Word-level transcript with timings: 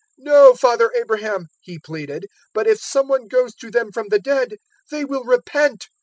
016:030 0.19 0.29
"`No, 0.33 0.57
father 0.59 0.91
Abraham,' 0.95 1.45
he 1.61 1.77
pleaded; 1.77 2.25
`but 2.55 2.65
if 2.65 2.79
some 2.79 3.07
one 3.07 3.27
goes 3.27 3.53
to 3.53 3.69
them 3.69 3.91
from 3.91 4.07
the 4.09 4.17
dead, 4.17 4.55
they 4.89 5.05
will 5.05 5.23
repent.' 5.25 5.89